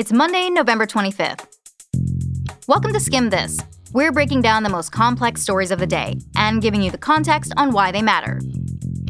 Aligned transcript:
It's 0.00 0.14
Monday, 0.14 0.48
November 0.48 0.86
25th. 0.86 1.46
Welcome 2.66 2.94
to 2.94 2.98
Skimm 2.98 3.30
This. 3.30 3.58
We're 3.92 4.12
breaking 4.12 4.40
down 4.40 4.62
the 4.62 4.70
most 4.70 4.92
complex 4.92 5.42
stories 5.42 5.70
of 5.70 5.78
the 5.78 5.86
day 5.86 6.18
and 6.36 6.62
giving 6.62 6.80
you 6.80 6.90
the 6.90 6.96
context 6.96 7.52
on 7.58 7.70
why 7.70 7.92
they 7.92 8.00
matter. 8.00 8.40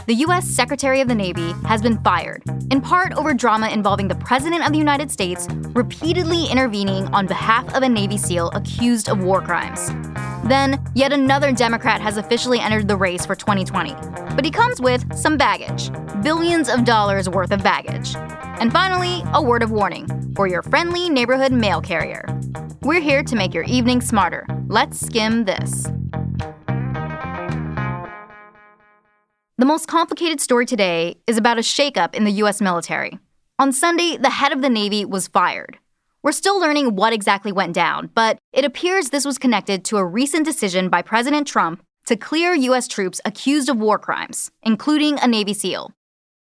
The 0.08 0.14
U.S. 0.14 0.48
Secretary 0.48 1.00
of 1.00 1.06
the 1.06 1.14
Navy 1.14 1.52
has 1.64 1.80
been 1.80 2.02
fired, 2.02 2.42
in 2.72 2.80
part 2.80 3.12
over 3.12 3.34
drama 3.34 3.68
involving 3.68 4.08
the 4.08 4.16
President 4.16 4.66
of 4.66 4.72
the 4.72 4.78
United 4.78 5.12
States 5.12 5.46
repeatedly 5.76 6.46
intervening 6.50 7.06
on 7.14 7.28
behalf 7.28 7.72
of 7.72 7.84
a 7.84 7.88
Navy 7.88 8.16
SEAL 8.16 8.50
accused 8.50 9.08
of 9.08 9.22
war 9.22 9.40
crimes. 9.40 9.92
Then, 10.48 10.84
yet 10.96 11.12
another 11.12 11.52
Democrat 11.52 12.00
has 12.00 12.16
officially 12.16 12.58
entered 12.58 12.88
the 12.88 12.96
race 12.96 13.24
for 13.24 13.36
2020, 13.36 13.94
but 14.34 14.44
he 14.44 14.50
comes 14.50 14.80
with 14.80 15.16
some 15.16 15.36
baggage 15.36 15.92
billions 16.24 16.68
of 16.68 16.84
dollars 16.84 17.28
worth 17.28 17.52
of 17.52 17.62
baggage. 17.62 18.16
And 18.58 18.72
finally, 18.72 19.22
a 19.32 19.40
word 19.40 19.62
of 19.62 19.70
warning 19.70 20.19
for 20.40 20.46
your 20.46 20.62
friendly 20.62 21.10
neighborhood 21.10 21.52
mail 21.52 21.82
carrier. 21.82 22.24
We're 22.80 23.02
here 23.02 23.22
to 23.22 23.36
make 23.36 23.52
your 23.52 23.64
evening 23.64 24.00
smarter. 24.00 24.46
Let's 24.68 24.98
skim 24.98 25.44
this. 25.44 25.82
The 29.58 29.66
most 29.66 29.86
complicated 29.86 30.40
story 30.40 30.64
today 30.64 31.18
is 31.26 31.36
about 31.36 31.58
a 31.58 31.60
shakeup 31.60 32.14
in 32.14 32.24
the 32.24 32.30
U.S. 32.42 32.62
military. 32.62 33.18
On 33.58 33.70
Sunday, 33.70 34.16
the 34.16 34.30
head 34.30 34.50
of 34.50 34.62
the 34.62 34.70
Navy 34.70 35.04
was 35.04 35.28
fired. 35.28 35.78
We're 36.22 36.32
still 36.32 36.58
learning 36.58 36.96
what 36.96 37.12
exactly 37.12 37.52
went 37.52 37.74
down, 37.74 38.08
but 38.14 38.38
it 38.54 38.64
appears 38.64 39.10
this 39.10 39.26
was 39.26 39.36
connected 39.36 39.84
to 39.84 39.98
a 39.98 40.06
recent 40.06 40.46
decision 40.46 40.88
by 40.88 41.02
President 41.02 41.48
Trump 41.48 41.82
to 42.06 42.16
clear 42.16 42.54
U.S. 42.54 42.88
troops 42.88 43.20
accused 43.26 43.68
of 43.68 43.76
war 43.76 43.98
crimes, 43.98 44.50
including 44.62 45.18
a 45.18 45.26
Navy 45.26 45.52
SEAL. 45.52 45.92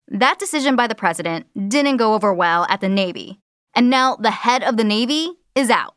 That 0.08 0.38
decision 0.38 0.76
by 0.76 0.86
the 0.86 0.94
president 0.94 1.46
didn't 1.70 1.96
go 1.96 2.12
over 2.12 2.34
well 2.34 2.66
at 2.68 2.82
the 2.82 2.90
Navy, 2.90 3.40
and 3.76 3.90
now 3.90 4.16
the 4.16 4.30
head 4.30 4.64
of 4.64 4.78
the 4.78 4.84
Navy 4.84 5.30
is 5.54 5.70
out. 5.70 5.94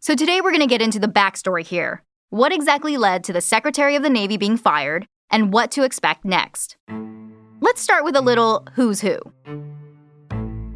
So 0.00 0.16
today 0.16 0.40
we're 0.40 0.50
going 0.50 0.60
to 0.60 0.66
get 0.66 0.80
into 0.80 0.98
the 0.98 1.06
backstory 1.06 1.64
here. 1.64 2.02
What 2.30 2.52
exactly 2.52 2.96
led 2.96 3.22
to 3.24 3.32
the 3.34 3.42
Secretary 3.42 3.94
of 3.94 4.02
the 4.02 4.08
Navy 4.08 4.38
being 4.38 4.56
fired, 4.56 5.06
and 5.30 5.52
what 5.52 5.70
to 5.72 5.84
expect 5.84 6.24
next. 6.24 6.76
Let's 7.60 7.82
start 7.82 8.04
with 8.04 8.16
a 8.16 8.20
little 8.20 8.66
who's 8.74 9.02
who. 9.02 9.18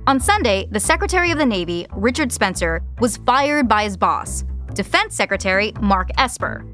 On 0.07 0.21
Sunday, 0.21 0.69
the 0.71 0.79
Secretary 0.79 1.31
of 1.31 1.39
the 1.39 1.47
Navy, 1.47 1.87
Richard 1.93 2.31
Spencer, 2.31 2.83
was 3.01 3.17
fired 3.17 3.67
by 3.67 3.85
his 3.85 3.97
boss, 3.97 4.45
Defense 4.75 5.17
Secretary 5.17 5.73
Mark 5.81 6.11
Esper. 6.19 6.65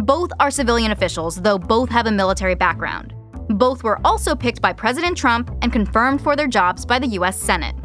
Both 0.00 0.32
are 0.40 0.50
civilian 0.50 0.90
officials, 0.90 1.36
though 1.36 1.58
both 1.58 1.88
have 1.90 2.06
a 2.06 2.12
military 2.12 2.56
background. 2.56 3.14
Both 3.50 3.84
were 3.84 4.00
also 4.04 4.34
picked 4.34 4.60
by 4.60 4.72
President 4.72 5.16
Trump 5.16 5.56
and 5.62 5.72
confirmed 5.72 6.20
for 6.20 6.34
their 6.34 6.48
jobs 6.48 6.84
by 6.84 6.98
the 6.98 7.06
U.S. 7.08 7.38
Senate. 7.38 7.76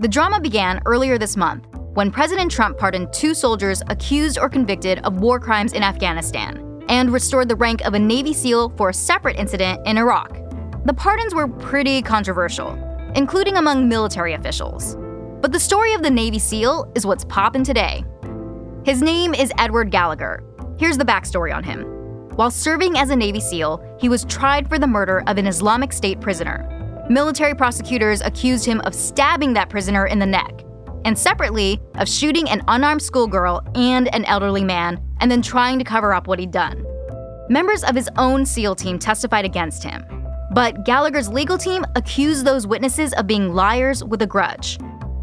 The 0.00 0.08
drama 0.08 0.40
began 0.40 0.82
earlier 0.86 1.18
this 1.18 1.36
month 1.36 1.68
when 1.94 2.10
President 2.10 2.50
Trump 2.50 2.76
pardoned 2.78 3.12
two 3.12 3.32
soldiers 3.32 3.80
accused 3.86 4.38
or 4.38 4.48
convicted 4.48 4.98
of 5.04 5.20
war 5.20 5.38
crimes 5.38 5.72
in 5.72 5.84
Afghanistan 5.84 6.82
and 6.88 7.12
restored 7.12 7.48
the 7.48 7.54
rank 7.54 7.80
of 7.82 7.94
a 7.94 7.98
Navy 7.98 8.32
SEAL 8.32 8.70
for 8.70 8.88
a 8.88 8.94
separate 8.94 9.36
incident 9.36 9.86
in 9.86 9.96
Iraq. 9.96 10.36
The 10.84 10.94
pardons 10.94 11.32
were 11.32 11.46
pretty 11.46 12.02
controversial, 12.02 12.76
including 13.14 13.56
among 13.56 13.88
military 13.88 14.34
officials. 14.34 14.96
But 15.40 15.52
the 15.52 15.60
story 15.60 15.94
of 15.94 16.02
the 16.02 16.10
Navy 16.10 16.40
SEAL 16.40 16.90
is 16.96 17.06
what's 17.06 17.24
poppin' 17.24 17.62
today. 17.62 18.04
His 18.84 19.00
name 19.00 19.32
is 19.32 19.52
Edward 19.58 19.92
Gallagher. 19.92 20.42
Here's 20.76 20.98
the 20.98 21.04
backstory 21.04 21.54
on 21.54 21.62
him. 21.62 21.84
While 22.34 22.50
serving 22.50 22.98
as 22.98 23.10
a 23.10 23.16
Navy 23.16 23.38
SEAL, 23.38 23.96
he 24.00 24.08
was 24.08 24.24
tried 24.24 24.68
for 24.68 24.76
the 24.76 24.88
murder 24.88 25.22
of 25.28 25.38
an 25.38 25.46
Islamic 25.46 25.92
State 25.92 26.20
prisoner. 26.20 26.68
Military 27.10 27.54
prosecutors 27.54 28.22
accused 28.22 28.64
him 28.64 28.80
of 28.80 28.94
stabbing 28.94 29.52
that 29.52 29.68
prisoner 29.68 30.06
in 30.06 30.18
the 30.18 30.26
neck, 30.26 30.62
and 31.04 31.18
separately, 31.18 31.78
of 31.96 32.08
shooting 32.08 32.48
an 32.48 32.62
unarmed 32.66 33.02
schoolgirl 33.02 33.60
and 33.74 34.12
an 34.14 34.24
elderly 34.24 34.64
man 34.64 34.98
and 35.20 35.30
then 35.30 35.42
trying 35.42 35.78
to 35.78 35.84
cover 35.84 36.14
up 36.14 36.26
what 36.26 36.38
he'd 36.38 36.50
done. 36.50 36.82
Members 37.50 37.84
of 37.84 37.94
his 37.94 38.08
own 38.16 38.46
SEAL 38.46 38.76
team 38.76 38.98
testified 38.98 39.44
against 39.44 39.84
him, 39.84 40.02
but 40.52 40.86
Gallagher's 40.86 41.28
legal 41.28 41.58
team 41.58 41.84
accused 41.94 42.46
those 42.46 42.66
witnesses 42.66 43.12
of 43.14 43.26
being 43.26 43.52
liars 43.54 44.02
with 44.02 44.22
a 44.22 44.26
grudge. 44.26 44.78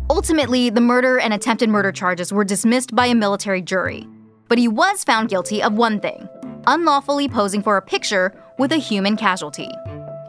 Ultimately, 0.08 0.70
the 0.70 0.81
murder 0.81 1.18
and 1.18 1.34
attempted 1.34 1.68
murder 1.68 1.91
charges 1.91 2.31
were 2.31 2.44
dismissed 2.44 2.96
by 2.96 3.08
a 3.08 3.16
military 3.16 3.62
jury, 3.62 4.08
but 4.50 4.59
he 4.59 4.68
was 4.68 5.03
found 5.03 5.30
guilty 5.30 5.64
of 5.64 5.74
one 5.74 6.00
thing 6.00 6.30
unlawfully 6.68 7.28
posing 7.28 7.64
for 7.64 7.78
a 7.78 7.81
picture 7.81 8.40
with 8.59 8.72
a 8.72 8.78
human 8.78 9.18
casualty. 9.18 9.72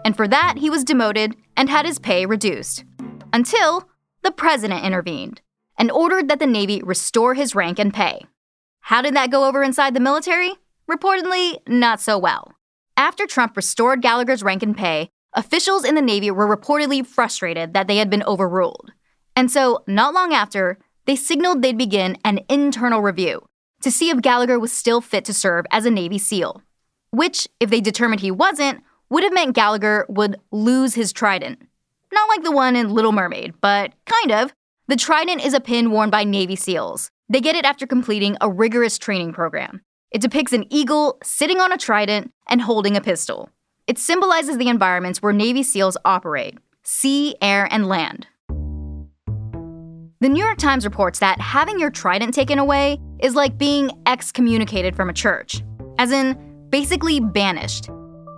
And 0.05 0.17
for 0.17 0.27
that, 0.29 0.59
he 0.59 0.71
was 0.71 0.85
demoted 0.85 1.37
and 1.57 1.69
had 1.69 1.87
his 1.87 1.99
pay 1.99 2.27
reduced. 2.27 2.85
Until 3.33 3.89
the 4.23 4.31
president 4.33 4.85
intervened 4.85 5.41
and 5.79 5.91
ordered 5.91 6.29
that 6.29 6.39
the 6.39 6.47
Navy 6.47 6.83
restore 6.83 7.35
his 7.35 7.55
rank 7.55 7.79
and 7.79 7.95
pay. 7.95 8.27
How 8.81 9.01
did 9.01 9.15
that 9.15 9.31
go 9.31 9.47
over 9.47 9.63
inside 9.63 9.95
the 9.95 10.01
military? 10.01 10.55
Reportedly, 10.91 11.59
not 11.69 12.01
so 12.01 12.19
well. 12.19 12.53
After 12.97 13.27
Trump 13.27 13.57
restored 13.57 14.03
Gallagher's 14.03 14.43
rank 14.43 14.63
and 14.63 14.77
pay, 14.77 15.11
officials 15.35 15.85
in 15.85 15.95
the 15.95 16.03
Navy 16.03 16.31
were 16.31 16.57
reportedly 16.57 17.07
frustrated 17.07 17.73
that 17.73 17.87
they 17.87 17.97
had 17.97 18.11
been 18.11 18.23
overruled. 18.25 18.93
And 19.35 19.51
so, 19.51 19.83
not 19.87 20.13
long 20.13 20.35
after, 20.35 20.79
they 21.07 21.17
signaled 21.17 21.63
they'd 21.63 21.79
begin 21.79 22.19
an 22.25 22.41
internal 22.49 23.01
review 23.01 23.47
to 23.83 23.91
see 23.91 24.11
if 24.11 24.21
Gallagher 24.21 24.59
was 24.59 24.73
still 24.73 25.01
fit 25.01 25.25
to 25.25 25.35
serve 25.35 25.65
as 25.71 25.87
a 25.87 25.91
Navy 25.91 26.19
SEAL. 26.19 26.63
Which, 27.11 27.49
if 27.61 27.71
they 27.71 27.81
determined 27.81 28.21
he 28.21 28.31
wasn't, 28.31 28.83
would 29.13 29.25
have 29.25 29.33
meant 29.33 29.55
Gallagher 29.55 30.07
would 30.09 30.41
lose 30.51 30.95
his 30.95 31.13
trident. 31.13 31.63
Not 32.13 32.29
like 32.29 32.43
the 32.43 32.53
one 32.53 32.77
in 32.77 32.91
Little 32.91 33.13
Mermaid, 33.13 33.55
but 33.61 33.93
kind 34.07 34.33
of. 34.33 34.53
The 34.89 34.97
trident 34.97 35.45
is 35.45 35.55
a 35.55 35.61
pin 35.61 35.91
worn 35.91 36.11
by 36.11 36.25
Navy 36.25 36.57
SEALs, 36.57 37.11
they 37.33 37.41
get 37.41 37.57
it 37.57 37.65
after 37.65 37.87
completing 37.87 38.37
a 38.43 38.51
rigorous 38.51 38.99
training 38.99 39.33
program. 39.33 39.81
It 40.11 40.21
depicts 40.21 40.53
an 40.53 40.67
eagle 40.69 41.17
sitting 41.23 41.61
on 41.61 41.73
a 41.73 41.79
trident 41.79 42.31
and 42.47 42.61
holding 42.61 42.95
a 42.95 43.01
pistol. 43.01 43.49
It 43.87 43.99
symbolizes 43.99 44.59
the 44.59 44.69
environments 44.69 45.23
where 45.23 45.33
Navy 45.33 45.63
SEALs 45.63 45.97
operate 46.05 46.59
sea, 46.83 47.35
air, 47.41 47.69
and 47.71 47.89
land. 47.89 48.27
The 50.21 50.29
New 50.29 50.45
York 50.45 50.59
Times 50.59 50.85
reports 50.85 51.21
that 51.21 51.41
having 51.41 51.79
your 51.79 51.91
trident 51.91 52.35
taken 52.35 52.59
away 52.59 52.99
is 53.21 53.35
like 53.35 53.57
being 53.57 53.91
excommunicated 54.05 54.95
from 54.95 55.09
a 55.09 55.15
church, 55.15 55.63
as 55.99 56.13
in, 56.13 56.67
basically 56.69 57.19
banished. 57.19 57.89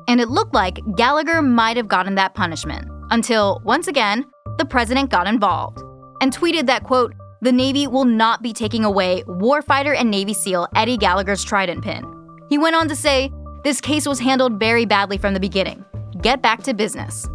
And 0.09 0.21
it 0.21 0.29
looked 0.29 0.55
like 0.55 0.81
Gallagher 0.97 1.43
might 1.43 1.77
have 1.77 1.89
gotten 1.89 2.15
that 2.17 2.35
punishment 2.35 2.89
until, 3.11 3.61
once 3.65 3.89
again, 3.89 4.27
the 4.59 4.65
president 4.65 5.11
got 5.11 5.27
involved 5.27 5.81
and 6.21 6.35
tweeted 6.35 6.67
that, 6.67 6.85
quote, 6.85 7.15
the 7.41 7.53
Navy 7.53 7.87
will 7.87 8.05
not 8.05 8.43
be 8.43 8.53
taking 8.53 8.85
away 8.85 9.23
warfighter 9.27 9.95
and 9.95 10.11
Navy 10.11 10.33
SEAL 10.33 10.69
Eddie 10.75 10.97
Gallagher's 10.97 11.45
trident 11.45 11.85
pin. 11.85 12.05
He 12.49 12.57
went 12.57 12.77
on 12.77 12.89
to 12.89 12.97
say, 12.97 13.31
This 13.65 13.81
case 13.81 14.07
was 14.07 14.19
handled 14.19 14.59
very 14.59 14.87
badly 14.87 15.19
from 15.19 15.35
the 15.35 15.41
beginning. 15.41 15.85
Get 16.23 16.41
back 16.41 16.63
to 16.63 16.73
business. 16.73 17.29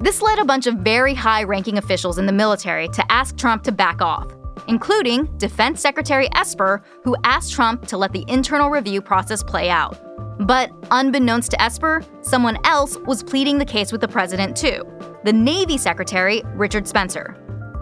This 0.00 0.20
led 0.20 0.38
a 0.38 0.44
bunch 0.44 0.66
of 0.66 0.74
very 0.76 1.14
high 1.14 1.44
ranking 1.44 1.78
officials 1.78 2.18
in 2.18 2.26
the 2.26 2.32
military 2.32 2.88
to 2.88 3.10
ask 3.10 3.38
Trump 3.38 3.62
to 3.62 3.72
back 3.72 4.02
off, 4.02 4.30
including 4.68 5.26
Defense 5.38 5.80
Secretary 5.80 6.28
Esper, 6.34 6.82
who 7.02 7.16
asked 7.24 7.52
Trump 7.52 7.86
to 7.86 7.96
let 7.96 8.12
the 8.12 8.24
internal 8.28 8.70
review 8.70 9.00
process 9.00 9.42
play 9.42 9.70
out. 9.70 9.98
But 10.46 10.70
unbeknownst 10.90 11.50
to 11.52 11.62
Esper, 11.62 12.02
someone 12.20 12.58
else 12.64 12.98
was 12.98 13.22
pleading 13.22 13.58
the 13.58 13.64
case 13.64 13.92
with 13.92 14.00
the 14.00 14.08
president 14.08 14.56
too 14.56 14.84
the 15.24 15.32
Navy 15.32 15.76
Secretary, 15.76 16.42
Richard 16.54 16.86
Spencer. 16.86 17.36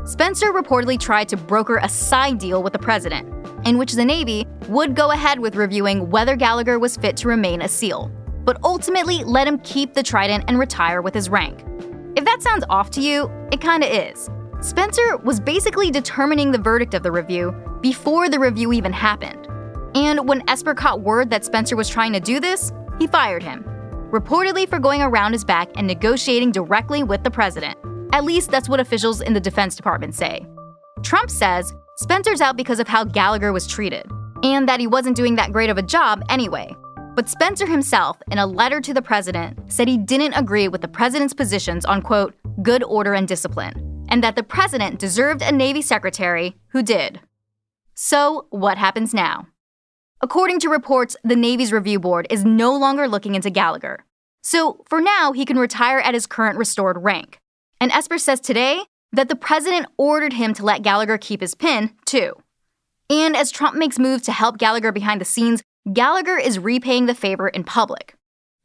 Spencer 0.06 0.52
reportedly 0.52 0.98
tried 0.98 1.28
to 1.28 1.36
broker 1.36 1.78
a 1.82 1.88
side 1.88 2.38
deal 2.38 2.62
with 2.62 2.72
the 2.72 2.78
president, 2.78 3.28
in 3.66 3.76
which 3.76 3.92
the 3.92 4.04
Navy 4.04 4.46
would 4.68 4.94
go 4.94 5.10
ahead 5.10 5.38
with 5.38 5.56
reviewing 5.56 6.08
whether 6.10 6.36
Gallagher 6.36 6.78
was 6.78 6.96
fit 6.96 7.16
to 7.18 7.28
remain 7.28 7.60
a 7.60 7.68
SEAL, 7.68 8.10
but 8.44 8.58
ultimately 8.64 9.24
let 9.24 9.46
him 9.46 9.58
keep 9.58 9.92
the 9.92 10.02
trident 10.02 10.44
and 10.48 10.58
retire 10.58 11.02
with 11.02 11.14
his 11.14 11.28
rank. 11.28 11.64
If 12.16 12.24
that 12.24 12.42
sounds 12.42 12.64
off 12.70 12.90
to 12.92 13.00
you, 13.00 13.30
it 13.52 13.60
kinda 13.60 14.10
is. 14.10 14.30
Spencer 14.64 15.18
was 15.18 15.40
basically 15.40 15.90
determining 15.90 16.50
the 16.50 16.56
verdict 16.56 16.94
of 16.94 17.02
the 17.02 17.12
review 17.12 17.54
before 17.82 18.30
the 18.30 18.38
review 18.38 18.72
even 18.72 18.94
happened. 18.94 19.46
And 19.94 20.26
when 20.26 20.42
Esper 20.48 20.72
caught 20.72 21.02
word 21.02 21.28
that 21.28 21.44
Spencer 21.44 21.76
was 21.76 21.86
trying 21.86 22.14
to 22.14 22.18
do 22.18 22.40
this, 22.40 22.72
he 22.98 23.06
fired 23.06 23.42
him, 23.42 23.62
reportedly 24.10 24.66
for 24.66 24.78
going 24.78 25.02
around 25.02 25.34
his 25.34 25.44
back 25.44 25.68
and 25.76 25.86
negotiating 25.86 26.50
directly 26.50 27.02
with 27.02 27.22
the 27.24 27.30
president. 27.30 27.76
At 28.14 28.24
least 28.24 28.50
that's 28.50 28.66
what 28.66 28.80
officials 28.80 29.20
in 29.20 29.34
the 29.34 29.40
Defense 29.40 29.76
Department 29.76 30.14
say. 30.14 30.46
Trump 31.02 31.28
says 31.28 31.74
Spencer's 31.96 32.40
out 32.40 32.56
because 32.56 32.80
of 32.80 32.88
how 32.88 33.04
Gallagher 33.04 33.52
was 33.52 33.66
treated, 33.66 34.10
and 34.42 34.66
that 34.66 34.80
he 34.80 34.86
wasn't 34.86 35.14
doing 35.14 35.34
that 35.34 35.52
great 35.52 35.68
of 35.68 35.76
a 35.76 35.82
job 35.82 36.22
anyway. 36.30 36.74
But 37.14 37.28
Spencer 37.28 37.66
himself, 37.66 38.16
in 38.30 38.38
a 38.38 38.46
letter 38.46 38.80
to 38.80 38.94
the 38.94 39.02
president, 39.02 39.58
said 39.70 39.88
he 39.88 39.98
didn't 39.98 40.32
agree 40.32 40.68
with 40.68 40.80
the 40.80 40.88
president's 40.88 41.34
positions 41.34 41.84
on, 41.84 42.00
quote, 42.00 42.34
good 42.62 42.82
order 42.82 43.12
and 43.12 43.28
discipline, 43.28 43.93
and 44.08 44.22
that 44.22 44.36
the 44.36 44.42
president 44.42 44.98
deserved 44.98 45.42
a 45.42 45.52
Navy 45.52 45.82
secretary 45.82 46.56
who 46.68 46.82
did. 46.82 47.20
So, 47.94 48.46
what 48.50 48.78
happens 48.78 49.14
now? 49.14 49.46
According 50.20 50.60
to 50.60 50.68
reports, 50.68 51.16
the 51.22 51.36
Navy's 51.36 51.72
review 51.72 52.00
board 52.00 52.26
is 52.30 52.44
no 52.44 52.76
longer 52.76 53.06
looking 53.06 53.34
into 53.34 53.50
Gallagher. 53.50 54.04
So, 54.42 54.84
for 54.88 55.00
now, 55.00 55.32
he 55.32 55.44
can 55.44 55.58
retire 55.58 55.98
at 55.98 56.14
his 56.14 56.26
current 56.26 56.58
restored 56.58 56.98
rank. 57.02 57.40
And 57.80 57.92
Esper 57.92 58.18
says 58.18 58.40
today 58.40 58.82
that 59.12 59.28
the 59.28 59.36
president 59.36 59.86
ordered 59.96 60.32
him 60.32 60.54
to 60.54 60.64
let 60.64 60.82
Gallagher 60.82 61.18
keep 61.18 61.40
his 61.40 61.54
pin, 61.54 61.92
too. 62.04 62.34
And 63.10 63.36
as 63.36 63.50
Trump 63.50 63.76
makes 63.76 63.98
moves 63.98 64.22
to 64.24 64.32
help 64.32 64.58
Gallagher 64.58 64.92
behind 64.92 65.20
the 65.20 65.26
scenes, 65.26 65.62
Gallagher 65.92 66.38
is 66.38 66.58
repaying 66.58 67.06
the 67.06 67.14
favor 67.14 67.48
in 67.48 67.64
public. 67.64 68.14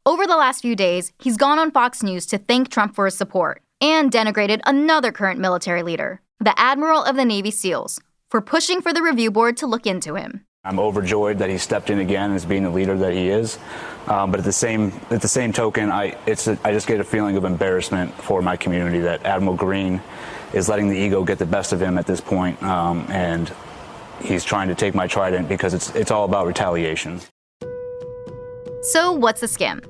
Over 0.06 0.26
the 0.26 0.36
last 0.36 0.62
few 0.62 0.74
days, 0.74 1.12
he's 1.18 1.36
gone 1.36 1.58
on 1.58 1.70
Fox 1.70 2.02
News 2.02 2.24
to 2.26 2.38
thank 2.38 2.70
Trump 2.70 2.94
for 2.94 3.04
his 3.04 3.16
support 3.16 3.62
and 3.80 4.10
denigrated 4.10 4.60
another 4.66 5.12
current 5.12 5.40
military 5.40 5.82
leader, 5.82 6.20
the 6.38 6.58
Admiral 6.58 7.02
of 7.02 7.16
the 7.16 7.24
Navy 7.24 7.50
SEALs, 7.50 8.00
for 8.30 8.40
pushing 8.40 8.80
for 8.80 8.92
the 8.92 9.02
review 9.02 9.30
board 9.30 9.56
to 9.58 9.66
look 9.66 9.86
into 9.86 10.14
him. 10.14 10.44
I'm 10.62 10.78
overjoyed 10.78 11.38
that 11.38 11.48
he 11.48 11.56
stepped 11.56 11.88
in 11.88 12.00
again 12.00 12.32
as 12.32 12.44
being 12.44 12.64
the 12.64 12.70
leader 12.70 12.96
that 12.98 13.14
he 13.14 13.30
is. 13.30 13.58
Um, 14.06 14.30
but 14.30 14.40
at 14.40 14.44
the 14.44 14.52
same 14.52 14.92
at 15.10 15.22
the 15.22 15.28
same 15.28 15.52
token, 15.52 15.90
I 15.90 16.18
it's 16.26 16.48
a, 16.48 16.58
I 16.62 16.72
just 16.72 16.86
get 16.86 17.00
a 17.00 17.04
feeling 17.04 17.36
of 17.36 17.44
embarrassment 17.44 18.12
for 18.12 18.42
my 18.42 18.56
community 18.56 18.98
that 19.00 19.24
Admiral 19.24 19.56
Green 19.56 20.02
is 20.52 20.68
letting 20.68 20.88
the 20.88 20.98
ego 20.98 21.24
get 21.24 21.38
the 21.38 21.46
best 21.46 21.72
of 21.72 21.80
him 21.80 21.96
at 21.96 22.06
this 22.06 22.20
point, 22.20 22.62
um, 22.62 23.06
and 23.08 23.50
he's 24.20 24.44
trying 24.44 24.68
to 24.68 24.74
take 24.74 24.94
my 24.94 25.06
trident 25.06 25.48
because 25.48 25.72
it's 25.72 25.94
it's 25.94 26.10
all 26.10 26.26
about 26.26 26.46
retaliation. 26.46 27.20
So 28.82 29.12
what's 29.12 29.40
the 29.40 29.46
scam? 29.46 29.82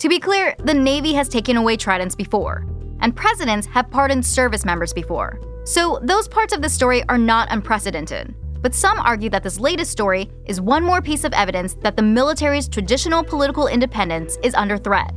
To 0.00 0.08
be 0.08 0.18
clear, 0.18 0.54
the 0.64 0.72
Navy 0.72 1.12
has 1.12 1.28
taken 1.28 1.58
away 1.58 1.76
tridents 1.76 2.14
before, 2.14 2.64
and 3.00 3.14
presidents 3.14 3.66
have 3.66 3.90
pardoned 3.90 4.24
service 4.24 4.64
members 4.64 4.94
before. 4.94 5.38
So 5.64 6.00
those 6.02 6.26
parts 6.26 6.54
of 6.54 6.62
the 6.62 6.70
story 6.70 7.02
are 7.10 7.18
not 7.18 7.48
unprecedented. 7.52 8.34
But 8.62 8.74
some 8.74 8.98
argue 8.98 9.28
that 9.28 9.42
this 9.42 9.60
latest 9.60 9.90
story 9.90 10.30
is 10.46 10.58
one 10.58 10.82
more 10.82 11.02
piece 11.02 11.24
of 11.24 11.34
evidence 11.34 11.74
that 11.82 11.96
the 11.96 12.02
military's 12.02 12.66
traditional 12.66 13.22
political 13.22 13.66
independence 13.66 14.38
is 14.42 14.54
under 14.54 14.78
threat. 14.78 15.14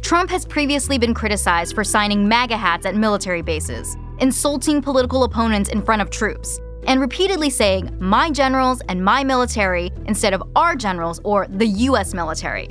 Trump 0.00 0.30
has 0.30 0.46
previously 0.46 0.96
been 0.96 1.12
criticized 1.12 1.74
for 1.74 1.84
signing 1.84 2.26
MAGA 2.26 2.56
hats 2.56 2.86
at 2.86 2.96
military 2.96 3.42
bases, 3.42 3.98
insulting 4.18 4.80
political 4.80 5.24
opponents 5.24 5.68
in 5.68 5.82
front 5.82 6.00
of 6.00 6.08
troops, 6.08 6.58
and 6.86 7.02
repeatedly 7.02 7.50
saying, 7.50 7.94
my 8.00 8.30
generals 8.30 8.80
and 8.88 9.04
my 9.04 9.22
military 9.22 9.92
instead 10.06 10.32
of 10.32 10.42
our 10.56 10.74
generals 10.74 11.20
or 11.22 11.46
the 11.50 11.66
US 11.66 12.14
military. 12.14 12.70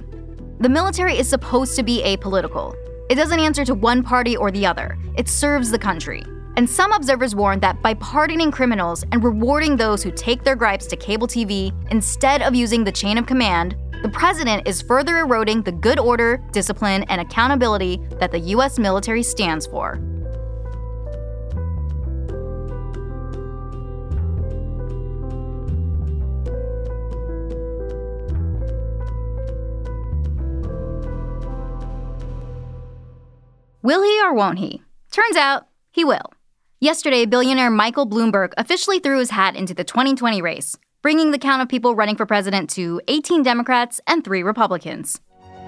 The 0.61 0.69
military 0.69 1.17
is 1.17 1.27
supposed 1.27 1.75
to 1.75 1.81
be 1.81 2.03
apolitical. 2.03 2.75
It 3.09 3.15
doesn't 3.15 3.39
answer 3.39 3.65
to 3.65 3.73
one 3.73 4.03
party 4.03 4.37
or 4.37 4.51
the 4.51 4.67
other, 4.67 4.95
it 5.17 5.27
serves 5.27 5.71
the 5.71 5.79
country. 5.79 6.23
And 6.55 6.69
some 6.69 6.91
observers 6.91 7.33
warn 7.33 7.59
that 7.61 7.81
by 7.81 7.95
pardoning 7.95 8.51
criminals 8.51 9.03
and 9.11 9.23
rewarding 9.23 9.75
those 9.75 10.03
who 10.03 10.11
take 10.11 10.43
their 10.43 10.55
gripes 10.55 10.85
to 10.87 10.95
cable 10.95 11.25
TV 11.25 11.73
instead 11.89 12.43
of 12.43 12.53
using 12.53 12.83
the 12.83 12.91
chain 12.91 13.17
of 13.17 13.25
command, 13.25 13.75
the 14.03 14.09
president 14.09 14.67
is 14.67 14.83
further 14.83 15.17
eroding 15.17 15.63
the 15.63 15.71
good 15.71 15.97
order, 15.97 16.37
discipline, 16.51 17.05
and 17.09 17.21
accountability 17.21 17.99
that 18.19 18.31
the 18.31 18.39
U.S. 18.53 18.77
military 18.77 19.23
stands 19.23 19.65
for. 19.65 19.99
Will 33.83 34.03
he 34.03 34.21
or 34.23 34.33
won't 34.33 34.59
he? 34.59 34.83
Turns 35.11 35.35
out, 35.35 35.63
he 35.91 36.05
will. 36.05 36.33
Yesterday, 36.79 37.25
billionaire 37.25 37.71
Michael 37.71 38.07
Bloomberg 38.07 38.53
officially 38.57 38.99
threw 38.99 39.17
his 39.17 39.31
hat 39.31 39.55
into 39.55 39.73
the 39.73 39.83
2020 39.83 40.41
race, 40.41 40.77
bringing 41.01 41.31
the 41.31 41.39
count 41.39 41.63
of 41.63 41.69
people 41.69 41.95
running 41.95 42.15
for 42.15 42.27
president 42.27 42.69
to 42.71 43.01
18 43.07 43.41
Democrats 43.41 43.99
and 44.05 44.23
3 44.23 44.43
Republicans. 44.43 45.19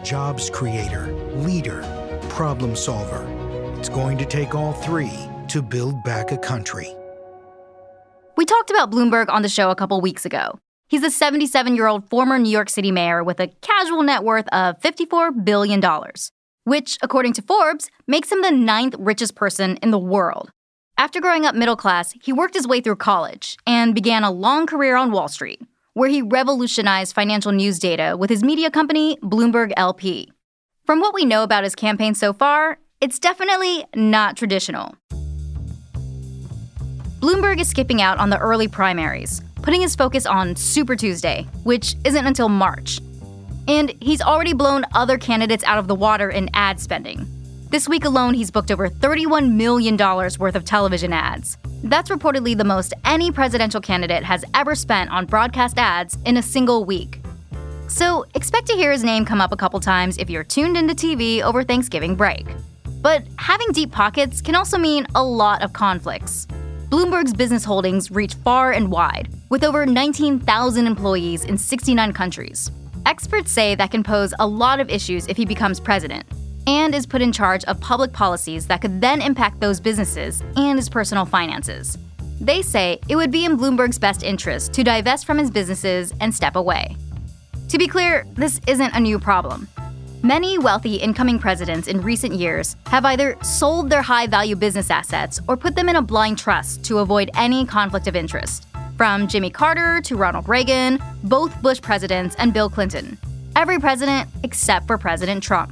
Jobs 0.04 0.50
creator, 0.51 1.07
leader, 1.38 1.81
problem 2.30 2.75
solver. 2.75 3.25
It's 3.80 3.89
going 3.89 4.18
to 4.19 4.25
take 4.25 4.54
all 4.54 4.74
three 4.74 5.12
to 5.48 5.62
build 5.62 6.04
back 6.04 6.31
a 6.31 6.38
country. 6.38 6.95
We 8.38 8.45
talked 8.45 8.69
about 8.69 8.92
Bloomberg 8.92 9.30
on 9.30 9.42
the 9.42 9.50
show 9.50 9.71
a 9.71 9.75
couple 9.75 10.00
weeks 10.01 10.25
ago. 10.25 10.60
He's 10.88 11.04
a 11.04 11.10
77 11.10 11.75
year 11.75 11.88
old 11.88 12.07
former 12.10 12.38
New 12.38 12.51
York 12.51 12.69
City 12.69 12.92
mayor 12.92 13.24
with 13.24 13.39
a 13.39 13.48
casual 13.62 14.04
net 14.04 14.24
worth 14.24 14.48
of 14.50 14.80
$54 14.81 15.44
billion, 15.44 15.81
which, 16.63 16.98
according 17.01 17.33
to 17.33 17.42
Forbes, 17.42 17.89
makes 18.07 18.31
him 18.31 18.42
the 18.42 18.51
ninth 18.51 18.95
richest 18.98 19.36
person 19.36 19.77
in 19.77 19.92
the 19.92 20.00
world. 20.00 20.51
After 20.98 21.19
growing 21.19 21.45
up 21.45 21.56
middle 21.56 21.75
class, 21.75 22.13
he 22.21 22.31
worked 22.31 22.54
his 22.54 22.68
way 22.68 22.80
through 22.80 22.98
college 22.98 23.57
and 23.65 23.95
began 23.95 24.24
a 24.24 24.31
long 24.31 24.65
career 24.68 24.95
on 24.95 25.12
Wall 25.12 25.27
Street, 25.27 25.62
where 25.94 26.10
he 26.10 26.21
revolutionized 26.21 27.15
financial 27.15 27.51
news 27.51 27.80
data 27.80 28.15
with 28.18 28.30
his 28.30 28.44
media 28.44 28.69
company, 28.69 29.18
Bloomberg 29.24 29.74
LP. 29.75 30.31
From 30.86 31.00
what 31.00 31.13
we 31.13 31.25
know 31.25 31.44
about 31.44 31.63
his 31.63 31.75
campaign 31.75 32.13
so 32.13 32.33
far, 32.33 32.77
it's 33.01 33.19
definitely 33.19 33.86
not 33.95 34.38
traditional. 34.38 34.95
Bloomberg 37.19 37.60
is 37.60 37.69
skipping 37.69 38.01
out 38.01 38.18
on 38.18 38.30
the 38.30 38.38
early 38.38 38.68
primaries, 38.68 39.42
putting 39.62 39.81
his 39.81 39.95
focus 39.95 40.25
on 40.25 40.56
Super 40.56 40.95
Tuesday, 40.95 41.48
which 41.63 41.95
isn't 42.04 42.27
until 42.27 42.50
March. 42.50 43.00
And 43.68 43.94
he's 44.01 44.21
already 44.21 44.54
blown 44.54 44.86
other 44.94 45.18
candidates 45.18 45.63
out 45.63 45.77
of 45.77 45.88
the 45.88 45.95
water 45.95 46.30
in 46.30 46.50
ad 46.54 46.80
spending, 46.80 47.27
this 47.74 47.89
week 47.89 48.06
alone, 48.06 48.36
he's 48.36 48.51
booked 48.51 48.69
over 48.69 48.88
$31 48.88 49.51
million 49.54 49.98
worth 49.98 50.56
of 50.56 50.63
television 50.63 51.12
ads. 51.12 51.57
That's 51.83 52.12
reportedly 52.12 52.56
the 52.56 52.63
most 52.63 52.94
any 53.04 53.31
presidential 53.31 53.81
candidate 53.81 54.24
has 54.24 54.45
ever 54.54 54.75
spent 54.75 55.10
on 55.10 55.25
broadcast 55.25 55.80
ads 55.80 56.15
in 56.24 56.38
a 56.38 56.44
single 56.44 56.86
week. 56.86 57.19
So, 57.88 58.27
expect 58.36 58.68
to 58.68 58.74
hear 58.74 58.92
his 58.92 59.04
name 59.04 59.25
come 59.25 59.42
up 59.42 59.51
a 59.51 59.56
couple 59.56 59.80
times 59.80 60.19
if 60.19 60.30
you're 60.30 60.44
tuned 60.44 60.77
into 60.77 60.94
TV 60.94 61.42
over 61.42 61.63
Thanksgiving 61.63 62.15
break. 62.15 62.45
But 63.01 63.24
having 63.38 63.71
deep 63.71 63.92
pockets 63.92 64.39
can 64.39 64.54
also 64.54 64.77
mean 64.77 65.07
a 65.15 65.24
lot 65.24 65.63
of 65.63 65.74
conflicts. 65.74 66.45
Bloomberg's 66.89 67.33
business 67.33 67.65
holdings 67.65 68.12
reach 68.12 68.36
far 68.36 68.71
and 68.71 68.92
wide, 68.92 69.30
with 69.50 69.63
over 69.63 69.88
19,000 69.88 70.86
employees 70.86 71.44
in 71.44 71.57
69 71.57 72.13
countries. 72.13 72.69
Experts 73.06 73.52
say 73.52 73.76
that 73.76 73.92
can 73.92 74.02
pose 74.02 74.34
a 74.40 74.48
lot 74.48 74.80
of 74.80 74.90
issues 74.90 75.28
if 75.28 75.36
he 75.36 75.46
becomes 75.46 75.80
president, 75.80 76.26
and 76.68 76.96
is 76.96 77.06
put 77.06 77.22
in 77.22 77.34
charge 77.34 77.66
of 77.66 77.80
public 77.82 78.14
policies 78.14 78.66
that 78.68 78.82
could 78.82 79.02
then 79.02 79.22
impact 79.22 79.60
those 79.60 79.82
businesses 79.82 80.42
and 80.56 80.80
his 80.80 80.88
personal 80.88 81.26
finances. 81.26 81.98
They 82.40 82.62
say 82.62 83.00
it 83.10 83.18
would 83.18 83.32
be 83.32 83.44
in 83.44 83.58
Bloomberg's 83.58 84.00
best 84.00 84.24
interest 84.24 84.74
to 84.74 84.84
divest 84.84 85.26
from 85.26 85.38
his 85.38 85.52
businesses 85.52 86.14
and 86.22 86.34
step 86.34 86.56
away. 86.56 86.96
To 87.70 87.78
be 87.78 87.88
clear, 87.88 88.26
this 88.36 88.62
isn't 88.68 88.96
a 88.96 89.00
new 89.00 89.20
problem. 89.20 89.68
Many 90.22 90.58
wealthy 90.58 90.96
incoming 90.96 91.40
presidents 91.40 91.90
in 91.90 92.02
recent 92.02 92.34
years 92.34 92.78
have 92.88 93.04
either 93.04 93.38
sold 93.44 93.90
their 93.90 94.02
high 94.02 94.28
value 94.28 94.56
business 94.56 94.90
assets 94.90 95.42
or 95.50 95.58
put 95.58 95.76
them 95.76 95.90
in 95.90 95.98
a 95.98 96.02
blind 96.02 96.38
trust 96.38 96.86
to 96.86 97.00
avoid 97.00 97.30
any 97.36 97.66
conflict 97.66 98.08
of 98.08 98.16
interest. 98.16 98.66
From 98.98 99.27
Jimmy 99.27 99.50
Carter 99.50 100.01
to 100.01 100.15
Ronald 100.15 100.48
Reagan, 100.48 101.00
both 101.24 101.60
Bush 101.62 101.82
presidents, 101.82 102.36
and 102.38 102.53
Bill 102.53 102.70
Clinton. 102.70 103.18
Every 103.56 103.79
president 103.79 104.29
except 104.44 104.86
for 104.88 104.98
President 104.98 105.41
Trump. 105.41 105.72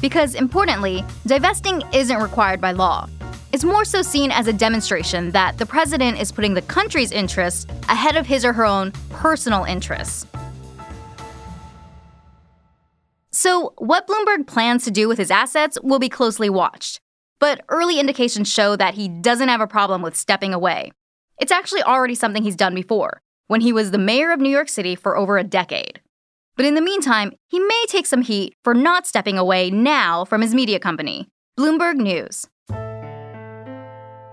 Because 0.00 0.34
importantly, 0.34 1.04
divesting 1.26 1.82
isn't 1.92 2.18
required 2.20 2.60
by 2.60 2.72
law. 2.72 3.08
It's 3.52 3.64
more 3.64 3.84
so 3.84 4.02
seen 4.02 4.30
as 4.30 4.46
a 4.46 4.52
demonstration 4.52 5.30
that 5.30 5.56
the 5.56 5.66
president 5.66 6.20
is 6.20 6.32
putting 6.32 6.54
the 6.54 6.62
country's 6.62 7.12
interests 7.12 7.66
ahead 7.88 8.16
of 8.16 8.26
his 8.26 8.44
or 8.44 8.52
her 8.52 8.66
own 8.66 8.92
personal 9.10 9.64
interests. 9.64 10.26
So, 13.30 13.72
what 13.78 14.08
Bloomberg 14.08 14.48
plans 14.48 14.84
to 14.84 14.90
do 14.90 15.06
with 15.06 15.16
his 15.16 15.30
assets 15.30 15.78
will 15.82 16.00
be 16.00 16.08
closely 16.08 16.50
watched. 16.50 17.00
But 17.38 17.64
early 17.68 18.00
indications 18.00 18.52
show 18.52 18.74
that 18.74 18.94
he 18.94 19.08
doesn't 19.08 19.48
have 19.48 19.60
a 19.60 19.66
problem 19.68 20.02
with 20.02 20.16
stepping 20.16 20.52
away. 20.52 20.90
It's 21.40 21.52
actually 21.52 21.82
already 21.84 22.16
something 22.16 22.42
he's 22.42 22.56
done 22.56 22.74
before, 22.74 23.22
when 23.46 23.60
he 23.60 23.72
was 23.72 23.92
the 23.92 23.98
mayor 23.98 24.32
of 24.32 24.40
New 24.40 24.48
York 24.48 24.68
City 24.68 24.96
for 24.96 25.16
over 25.16 25.38
a 25.38 25.44
decade. 25.44 26.00
But 26.56 26.66
in 26.66 26.74
the 26.74 26.82
meantime, 26.82 27.32
he 27.48 27.60
may 27.60 27.84
take 27.86 28.06
some 28.06 28.22
heat 28.22 28.54
for 28.64 28.74
not 28.74 29.06
stepping 29.06 29.38
away 29.38 29.70
now 29.70 30.24
from 30.24 30.40
his 30.40 30.52
media 30.52 30.80
company, 30.80 31.28
Bloomberg 31.56 31.94
News. 31.94 32.48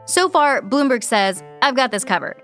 So 0.07 0.29
far, 0.29 0.63
Bloomberg 0.63 1.03
says, 1.03 1.43
I've 1.61 1.75
got 1.75 1.91
this 1.91 2.03
covered. 2.03 2.41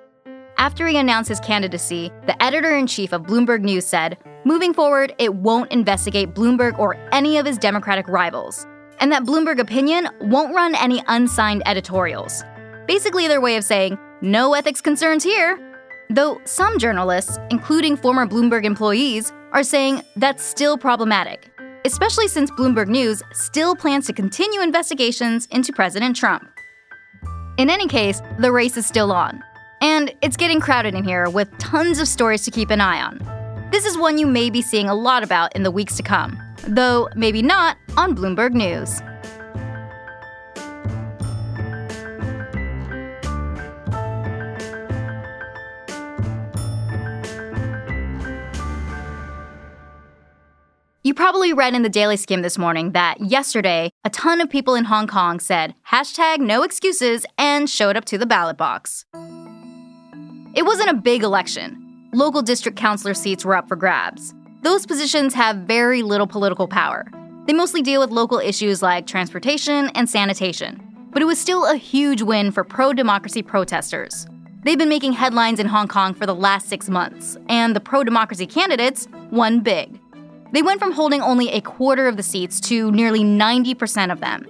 After 0.59 0.87
he 0.87 0.97
announced 0.97 1.29
his 1.29 1.39
candidacy, 1.39 2.11
the 2.27 2.43
editor 2.43 2.75
in 2.75 2.85
chief 2.85 3.13
of 3.13 3.23
Bloomberg 3.23 3.61
News 3.61 3.85
said, 3.85 4.19
moving 4.45 4.75
forward, 4.75 5.15
it 5.17 5.33
won't 5.33 5.71
investigate 5.71 6.35
Bloomberg 6.35 6.77
or 6.77 6.95
any 7.11 7.39
of 7.39 7.47
his 7.47 7.57
Democratic 7.57 8.07
rivals, 8.07 8.67
and 8.99 9.11
that 9.11 9.23
Bloomberg 9.23 9.57
Opinion 9.57 10.07
won't 10.21 10.53
run 10.53 10.75
any 10.75 11.03
unsigned 11.07 11.63
editorials. 11.65 12.43
Basically, 12.87 13.27
their 13.27 13.41
way 13.41 13.55
of 13.55 13.63
saying, 13.63 13.97
no 14.21 14.53
ethics 14.53 14.81
concerns 14.81 15.23
here. 15.23 15.59
Though 16.09 16.41
some 16.45 16.77
journalists, 16.77 17.37
including 17.49 17.97
former 17.97 18.27
Bloomberg 18.27 18.65
employees, 18.65 19.31
are 19.51 19.63
saying 19.63 20.01
that's 20.15 20.43
still 20.43 20.77
problematic, 20.77 21.49
especially 21.85 22.27
since 22.27 22.51
Bloomberg 22.51 22.87
News 22.87 23.23
still 23.33 23.75
plans 23.75 24.05
to 24.07 24.13
continue 24.13 24.61
investigations 24.61 25.47
into 25.47 25.73
President 25.73 26.15
Trump. 26.15 26.47
In 27.57 27.69
any 27.69 27.87
case, 27.87 28.21
the 28.39 28.51
race 28.51 28.77
is 28.77 28.85
still 28.85 29.11
on, 29.11 29.43
and 29.81 30.13
it's 30.21 30.37
getting 30.37 30.59
crowded 30.59 30.95
in 30.95 31.03
here 31.03 31.29
with 31.29 31.49
tons 31.57 31.99
of 31.99 32.07
stories 32.07 32.43
to 32.43 32.51
keep 32.51 32.69
an 32.69 32.81
eye 32.81 33.01
on. 33.01 33.19
This 33.71 33.85
is 33.85 33.97
one 33.97 34.17
you 34.17 34.27
may 34.27 34.49
be 34.49 34.61
seeing 34.61 34.89
a 34.89 34.95
lot 34.95 35.23
about 35.23 35.55
in 35.55 35.63
the 35.63 35.71
weeks 35.71 35.95
to 35.97 36.03
come, 36.03 36.37
though 36.67 37.09
maybe 37.15 37.41
not 37.41 37.77
on 37.97 38.15
Bloomberg 38.15 38.53
News. 38.53 39.01
You 51.03 51.15
probably 51.15 51.51
read 51.51 51.73
in 51.73 51.81
the 51.81 51.89
Daily 51.89 52.15
Skimm 52.15 52.43
this 52.43 52.59
morning 52.59 52.91
that 52.91 53.19
yesterday, 53.19 53.89
a 54.03 54.09
ton 54.11 54.39
of 54.39 54.51
people 54.51 54.75
in 54.75 54.83
Hong 54.85 55.07
Kong 55.07 55.39
said 55.39 55.73
hashtag 55.89 56.37
no 56.37 56.61
excuses 56.61 57.25
and 57.39 57.67
showed 57.67 57.97
up 57.97 58.05
to 58.05 58.19
the 58.19 58.27
ballot 58.27 58.55
box. 58.55 59.05
It 60.53 60.63
wasn't 60.63 60.91
a 60.91 60.93
big 60.93 61.23
election. 61.23 62.09
Local 62.13 62.43
district 62.43 62.77
councilor 62.77 63.15
seats 63.15 63.43
were 63.43 63.55
up 63.55 63.67
for 63.67 63.75
grabs. 63.75 64.35
Those 64.61 64.85
positions 64.85 65.33
have 65.33 65.55
very 65.65 66.03
little 66.03 66.27
political 66.27 66.67
power. 66.67 67.07
They 67.47 67.53
mostly 67.53 67.81
deal 67.81 67.99
with 67.99 68.11
local 68.11 68.37
issues 68.37 68.83
like 68.83 69.07
transportation 69.07 69.89
and 69.95 70.07
sanitation. 70.07 70.79
But 71.11 71.23
it 71.23 71.25
was 71.25 71.39
still 71.39 71.65
a 71.65 71.77
huge 71.77 72.21
win 72.21 72.51
for 72.51 72.63
pro 72.63 72.93
democracy 72.93 73.41
protesters. 73.41 74.27
They've 74.63 74.77
been 74.77 74.87
making 74.87 75.13
headlines 75.13 75.59
in 75.59 75.65
Hong 75.65 75.87
Kong 75.87 76.13
for 76.13 76.27
the 76.27 76.35
last 76.35 76.69
six 76.69 76.89
months, 76.89 77.37
and 77.49 77.75
the 77.75 77.79
pro 77.79 78.03
democracy 78.03 78.45
candidates 78.45 79.07
won 79.31 79.61
big. 79.61 80.00
They 80.51 80.61
went 80.61 80.79
from 80.79 80.91
holding 80.91 81.21
only 81.21 81.49
a 81.49 81.61
quarter 81.61 82.07
of 82.07 82.17
the 82.17 82.23
seats 82.23 82.59
to 82.61 82.91
nearly 82.91 83.21
90% 83.21 84.11
of 84.11 84.19
them. 84.19 84.45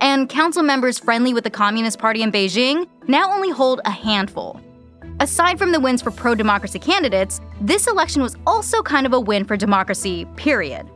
And 0.00 0.28
council 0.28 0.62
members 0.62 0.98
friendly 0.98 1.32
with 1.32 1.44
the 1.44 1.50
Communist 1.50 1.98
Party 1.98 2.22
in 2.22 2.30
Beijing 2.30 2.86
now 3.06 3.32
only 3.32 3.50
hold 3.50 3.80
a 3.84 3.90
handful. 3.90 4.60
Aside 5.18 5.58
from 5.58 5.72
the 5.72 5.80
wins 5.80 6.00
for 6.00 6.10
pro 6.10 6.34
democracy 6.34 6.78
candidates, 6.78 7.40
this 7.60 7.86
election 7.86 8.22
was 8.22 8.36
also 8.46 8.82
kind 8.82 9.06
of 9.06 9.12
a 9.12 9.20
win 9.20 9.44
for 9.44 9.56
democracy, 9.56 10.26
period. 10.36 10.88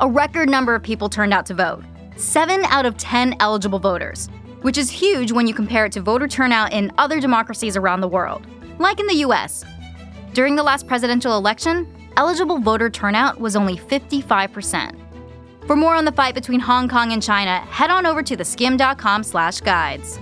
A 0.00 0.08
record 0.08 0.48
number 0.48 0.74
of 0.74 0.82
people 0.82 1.08
turned 1.08 1.32
out 1.32 1.46
to 1.46 1.54
vote 1.54 1.84
7 2.16 2.64
out 2.66 2.84
of 2.84 2.96
10 2.98 3.36
eligible 3.40 3.78
voters, 3.78 4.28
which 4.62 4.76
is 4.76 4.90
huge 4.90 5.32
when 5.32 5.46
you 5.46 5.54
compare 5.54 5.86
it 5.86 5.92
to 5.92 6.00
voter 6.02 6.28
turnout 6.28 6.72
in 6.72 6.92
other 6.98 7.20
democracies 7.20 7.76
around 7.76 8.00
the 8.00 8.08
world, 8.08 8.46
like 8.78 9.00
in 9.00 9.06
the 9.06 9.16
US. 9.26 9.64
During 10.34 10.56
the 10.56 10.62
last 10.62 10.86
presidential 10.86 11.36
election, 11.36 11.86
eligible 12.16 12.58
voter 12.58 12.90
turnout 12.90 13.40
was 13.40 13.56
only 13.56 13.76
55%. 13.76 14.96
For 15.66 15.76
more 15.76 15.94
on 15.94 16.04
the 16.04 16.12
fight 16.12 16.34
between 16.34 16.60
Hong 16.60 16.88
Kong 16.88 17.12
and 17.12 17.22
China, 17.22 17.58
head 17.60 17.90
on 17.90 18.06
over 18.06 18.22
to 18.22 18.36
theskimm.com/guides. 18.36 20.18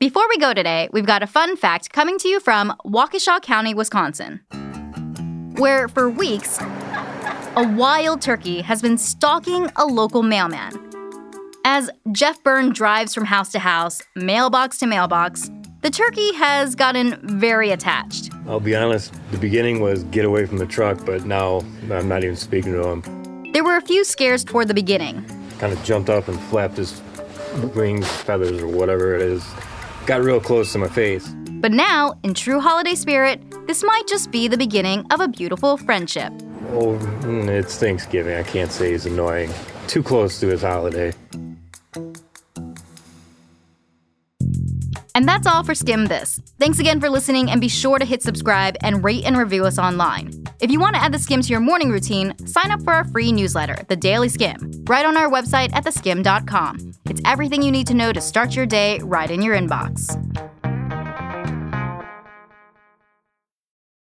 Before 0.00 0.26
we 0.30 0.38
go 0.38 0.54
today, 0.54 0.88
we've 0.92 1.04
got 1.04 1.22
a 1.22 1.26
fun 1.26 1.56
fact 1.56 1.92
coming 1.92 2.16
to 2.20 2.28
you 2.28 2.40
from 2.40 2.74
Waukesha 2.86 3.42
County, 3.42 3.74
Wisconsin, 3.74 4.40
where 5.56 5.88
for 5.88 6.08
weeks, 6.08 6.58
a 6.58 7.74
wild 7.76 8.22
turkey 8.22 8.62
has 8.62 8.80
been 8.80 8.96
stalking 8.96 9.68
a 9.76 9.84
local 9.84 10.22
mailman. 10.22 10.89
As 11.64 11.90
Jeff 12.12 12.42
Byrne 12.42 12.72
drives 12.72 13.14
from 13.14 13.26
house 13.26 13.52
to 13.52 13.58
house, 13.58 14.02
mailbox 14.16 14.78
to 14.78 14.86
mailbox, 14.86 15.50
the 15.82 15.90
turkey 15.90 16.34
has 16.34 16.74
gotten 16.74 17.20
very 17.38 17.70
attached. 17.70 18.30
I'll 18.46 18.60
be 18.60 18.74
honest, 18.74 19.12
the 19.30 19.38
beginning 19.38 19.80
was 19.80 20.04
get 20.04 20.24
away 20.24 20.46
from 20.46 20.58
the 20.58 20.66
truck, 20.66 21.04
but 21.04 21.26
now 21.26 21.62
I'm 21.90 22.08
not 22.08 22.24
even 22.24 22.36
speaking 22.36 22.72
to 22.72 22.88
him. 22.88 23.52
There 23.52 23.62
were 23.62 23.76
a 23.76 23.82
few 23.82 24.04
scares 24.04 24.42
toward 24.42 24.68
the 24.68 24.74
beginning. 24.74 25.24
Kind 25.58 25.72
of 25.72 25.82
jumped 25.84 26.08
up 26.08 26.28
and 26.28 26.40
flapped 26.40 26.78
his 26.78 27.00
wings, 27.74 28.08
feathers, 28.08 28.62
or 28.62 28.68
whatever 28.68 29.14
it 29.14 29.22
is. 29.22 29.44
Got 30.06 30.22
real 30.22 30.40
close 30.40 30.72
to 30.72 30.78
my 30.78 30.88
face. 30.88 31.28
But 31.60 31.72
now, 31.72 32.14
in 32.22 32.32
true 32.32 32.60
holiday 32.60 32.94
spirit, 32.94 33.42
this 33.66 33.82
might 33.82 34.06
just 34.06 34.30
be 34.30 34.48
the 34.48 34.56
beginning 34.56 35.04
of 35.10 35.20
a 35.20 35.28
beautiful 35.28 35.76
friendship. 35.76 36.32
Oh, 36.70 36.98
mm, 37.22 37.48
it's 37.48 37.76
Thanksgiving. 37.76 38.36
I 38.36 38.44
can't 38.44 38.72
say 38.72 38.92
he's 38.92 39.04
annoying. 39.04 39.50
Too 39.88 40.02
close 40.02 40.40
to 40.40 40.46
his 40.46 40.62
holiday. 40.62 41.12
And 45.14 45.26
that's 45.26 45.46
all 45.46 45.64
for 45.64 45.72
Skimm 45.72 46.08
This. 46.08 46.40
Thanks 46.58 46.78
again 46.78 47.00
for 47.00 47.08
listening, 47.08 47.50
and 47.50 47.60
be 47.60 47.68
sure 47.68 47.98
to 47.98 48.04
hit 48.04 48.22
subscribe 48.22 48.76
and 48.82 49.02
rate 49.04 49.24
and 49.24 49.36
review 49.36 49.64
us 49.64 49.78
online. 49.78 50.44
If 50.60 50.70
you 50.70 50.80
want 50.80 50.94
to 50.96 51.02
add 51.02 51.12
the 51.12 51.18
Skimm 51.18 51.42
to 51.42 51.48
your 51.48 51.60
morning 51.60 51.90
routine, 51.90 52.34
sign 52.46 52.70
up 52.70 52.82
for 52.82 52.92
our 52.92 53.04
free 53.04 53.32
newsletter, 53.32 53.76
The 53.88 53.96
Daily 53.96 54.28
Skimm, 54.28 54.88
right 54.88 55.06
on 55.06 55.16
our 55.16 55.30
website 55.30 55.74
at 55.74 55.84
theskimm.com. 55.84 56.92
It's 57.06 57.20
everything 57.24 57.62
you 57.62 57.72
need 57.72 57.86
to 57.88 57.94
know 57.94 58.12
to 58.12 58.20
start 58.20 58.54
your 58.54 58.66
day 58.66 58.98
right 59.02 59.30
in 59.30 59.42
your 59.42 59.56
inbox. 59.56 60.49